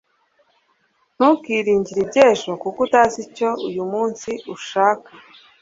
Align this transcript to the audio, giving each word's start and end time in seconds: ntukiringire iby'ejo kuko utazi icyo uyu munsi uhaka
ntukiringire 1.15 1.99
iby'ejo 2.05 2.49
kuko 2.61 2.77
utazi 2.85 3.17
icyo 3.25 3.49
uyu 3.67 3.83
munsi 3.91 4.29
uhaka 4.53 5.11